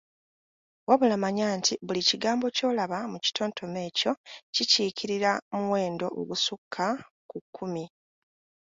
Wabula 0.87 1.15
manya 1.23 1.47
nti 1.57 1.73
buli 1.85 2.01
kigambo 2.09 2.45
ky’olaba 2.55 2.97
mu 3.11 3.17
kitontome 3.25 3.79
ekyo 3.89 4.11
kikiikirira 4.53 5.31
muwendo 5.59 6.05
ogusukka 6.19 6.85
ku 7.29 7.37
kkumi. 7.43 7.85